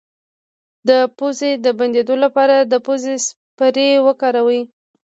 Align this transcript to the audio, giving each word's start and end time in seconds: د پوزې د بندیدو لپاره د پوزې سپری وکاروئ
د 0.89 0.91
پوزې 1.17 1.51
د 1.65 1.67
بندیدو 1.79 2.15
لپاره 2.25 2.55
د 2.71 2.73
پوزې 2.85 3.15
سپری 3.27 3.89
وکاروئ 4.07 4.61